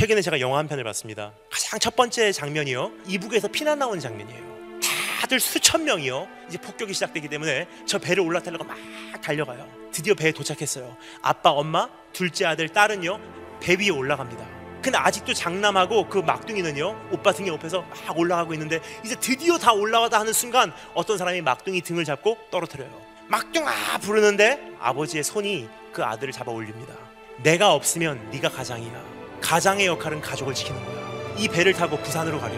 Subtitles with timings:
[0.00, 1.32] 저녁에는 제가 영화 한 편을 봤습니다.
[1.50, 2.90] 가장 첫 번째 장면이요.
[3.06, 4.80] 이북에서 피난 나오는 장면이에요.
[5.20, 6.26] 다들 수천 명이요.
[6.48, 8.78] 이제 폭격이 시작되기 때문에 저 배를 올라타려고 막
[9.20, 9.68] 달려가요.
[9.92, 10.96] 드디어 배에 도착했어요.
[11.20, 13.20] 아빠, 엄마, 둘째 아들, 딸은요.
[13.60, 14.42] 배 위에 올라갑니다.
[14.80, 17.10] 근데 아직도 장남하고 그 막둥이는요.
[17.12, 21.82] 오빠 등에 옆에서 막 올라가고 있는데 이제 드디어 다 올라가다 하는 순간 어떤 사람이 막둥이
[21.82, 22.90] 등을 잡고 떨어뜨려요.
[23.28, 26.94] 막둥아 부르는데 아버지의 손이 그 아들을 잡아 올립니다.
[27.42, 29.19] 내가 없으면 네가 가장이야.
[29.40, 31.34] 가장의 역할은 가족을 지키는 거야.
[31.38, 32.54] 이 배를 타고 부산으로 가려.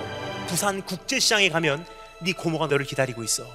[0.46, 1.86] 부산 국제시장에 가면
[2.20, 3.46] 네 고모가 너를 기다리고 있어.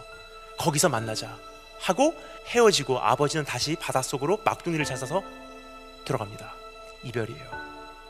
[0.57, 1.37] 거기서 만나자.
[1.79, 2.15] 하고
[2.47, 5.21] 헤어지고 아버지는 다시 바닷속으로 막둥이를 찾아서
[6.05, 6.53] 들어갑니다.
[7.03, 7.67] 이별이에요.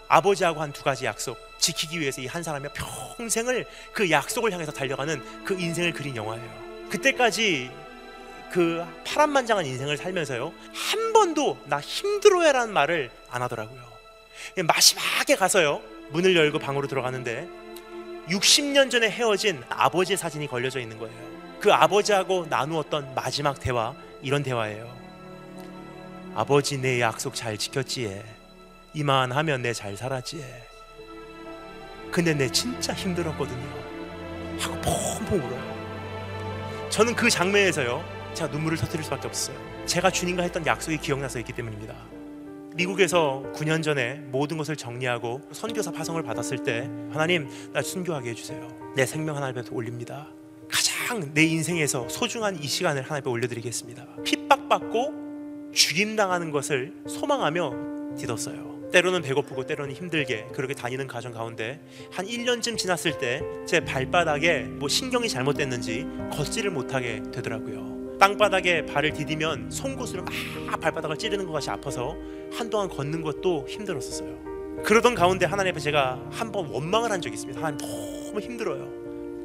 [0.07, 2.69] 아버지하고 한 두 가지 약속 지키기 위해서 이 한 사람이
[3.17, 6.87] 평생을 그 약속을 향해서 달려가는 그 인생을 그린 영화예요.
[6.89, 7.69] 그때까지
[8.51, 13.96] 그 파란만장한 인생을 살면서요 한 번도 나 힘들어야라는 말을 안 하더라고요.
[14.65, 15.81] 마지막에 가서요
[16.11, 17.47] 문을 열고 방으로 들어가는데
[18.29, 21.15] 60년 전에 헤어진 아버지의 사진이 걸려져 있는 거예요.
[21.59, 24.95] 그 아버지하고 나누었던 마지막 대화 이런 대화예요.
[26.35, 28.23] 아버지 내 약속 잘 지켰지에
[28.93, 30.43] 이만 하면 내 잘 살았지에
[32.11, 33.67] 근데 내 진짜 힘들었거든요.
[34.59, 36.87] 하고 펑펑 울어요.
[36.89, 38.03] 저는 그 장면에서요
[38.33, 39.57] 제가 눈물을 터뜨릴 수밖에 없어요.
[39.85, 41.95] 제가 주님과 했던 약속이 기억나서 있기 때문입니다.
[42.77, 48.93] 미국에서 9년 전에 모든 것을 정리하고 선교사 파송을 받았을 때 하나님 나 순교하게 해주세요.
[48.95, 50.27] 내 생명 하나님 앞에 올립니다.
[50.69, 54.05] 가장 내 인생에서 소중한 이 시간을 하나님 앞에 올려드리겠습니다.
[54.23, 58.91] 핍박받고 죽임당하는 것을 소망하며 디뎠어요.
[58.91, 61.81] 때로는 배고프고 때로는 힘들게 그렇게 다니는 가정 가운데
[62.11, 67.96] 한 1년쯤 지났을 때 제 발바닥에 뭐 신경이 잘못됐는지 걷지를 못하게 되더라고요.
[68.19, 70.23] 땅바닥에 발을 디디면 송곳으로
[70.65, 72.15] 막 발바닥을 찌르는 것 같이 아파서
[72.51, 74.81] 한동안 걷는 것도 힘들었었어요.
[74.83, 77.59] 그러던 가운데 하나님 앞에 제가 한 번 원망을 한 적이 있습니다.
[77.59, 78.87] 하나님 너무 힘들어요.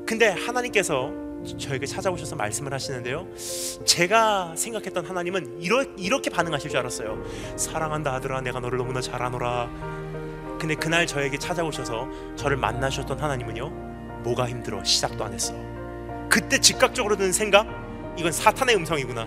[0.07, 1.11] 근데 하나님께서
[1.59, 3.27] 저에게 찾아오셔서 말씀을 하시는데요.
[3.85, 7.23] 제가 생각했던 하나님은 이러, 이렇게 반응하실 줄 알았어요.
[7.57, 9.69] 사랑한다 아들아 내가 너를 너무나 잘 아노라.
[10.61, 13.69] 근데 그날 저에게 찾아오셔서 저를 만나셨던 하나님은요.
[14.23, 15.53] 뭐가 힘들어 시작도 안 했어.
[16.29, 17.67] 그때 즉각적으로 드는 생각
[18.17, 19.27] 이건 사탄의 음성이구나.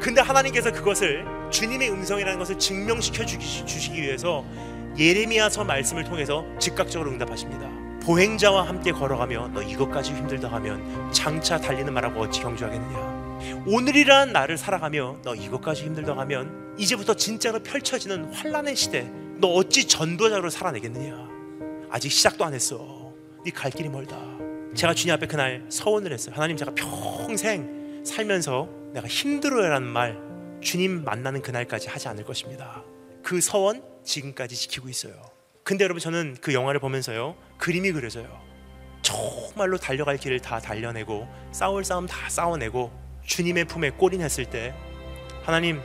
[0.00, 4.44] 근데 하나님께서 그것을 주님의 음성이라는 것을 증명시켜 주시기 위해서
[4.98, 7.68] 예레미야서 말씀을 통해서 즉각적으로 응답하십니다.
[8.02, 13.20] 보행자와 함께 걸어가며 너 이것까지 힘들다 하면 장차 달리는 말하고 어찌 경주하겠느냐.
[13.66, 20.48] 오늘이란 나를 살아가며 너 이것까지 힘들다 하면 이제부터 진짜로 펼쳐지는 환란의 시대 너 어찌 전도자로
[20.48, 21.28] 살아내겠느냐.
[21.90, 23.12] 아직 시작도 안 했어.
[23.44, 24.16] 네 갈 길이 멀다.
[24.74, 26.34] 제가 주님 앞에 그날 서원을 했어요.
[26.34, 30.18] 하나님 제가 평생 살면서 내가 힘들어요라는 말
[30.60, 32.82] 주님 만나는 그날까지 하지 않을 것입니다.
[33.22, 35.14] 그 서원 지금까지 지키고 있어요.
[35.62, 38.40] 근데 여러분 저는 그 영화를 보면서요 그림이 그려져요.
[39.02, 42.90] 정말로 달려갈 길을 다 달려내고 싸울 싸움 다 싸워내고
[43.24, 44.74] 주님의 품에 꼬린했을 때
[45.42, 45.80] 하나님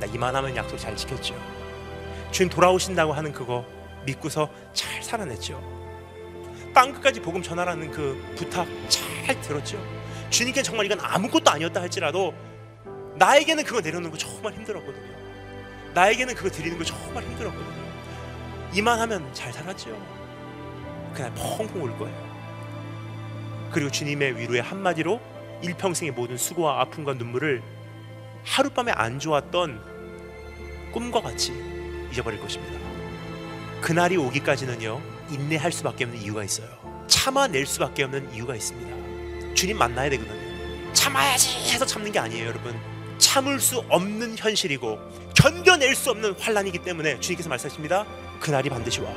[0.00, 1.34] 나 이만하면 약속 잘 지켰죠.
[2.30, 3.64] 주님 돌아오신다고 하는 그거
[4.04, 5.60] 믿고서 잘 살아냈죠.
[6.74, 9.78] 땅 끝까지 복음 전하라는 그 부탁 잘 들었죠.
[10.30, 12.34] 주님께 정말 이건 아무것도 아니었다 할지라도
[13.16, 15.16] 나에게는 그거 내려놓는 거 정말 힘들었거든요.
[15.94, 17.86] 나에게는 그거 드리는 거 정말 힘들었거든요.
[18.74, 19.96] 이만 하면 잘 살았죠.
[21.14, 22.26] 그날 펑펑 울 거예요.
[23.72, 25.20] 그리고 주님의 위로의 한마디로
[25.62, 27.62] 일평생의 모든 수고와 아픔과 눈물을
[28.44, 29.80] 하룻밤에 안 좋았던
[30.92, 31.52] 꿈과 같이
[32.12, 32.78] 잊어버릴 것입니다.
[33.80, 35.00] 그날이 오기까지는요,
[35.30, 36.68] 인내할 수밖에 없는 이유가 있어요.
[37.06, 39.05] 참아낼 수밖에 없는 이유가 있습니다.
[39.56, 40.36] 주님 만나야 되거든요.
[40.92, 42.78] 참아야지 해서 참는 게 아니에요, 여러분.
[43.18, 44.98] 참을 수 없는 현실이고
[45.34, 48.06] 견뎌낼 수 없는 환란이기 때문에 주님께서 말씀하십니다.
[48.38, 49.10] 그날이 반드시 와.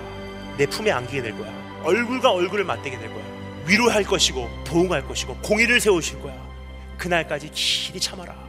[0.57, 1.53] 내 품에 안기게 될 거야.
[1.83, 3.23] 얼굴과 얼굴을 맞대게 될 거야.
[3.67, 6.35] 위로할 것이고 보응할 것이고 공의를 세우실 거야.
[6.97, 8.48] 그날까지 길이 참아라.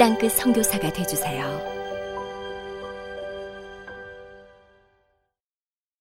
[0.00, 1.79] 땅끝 선교사가 되주세요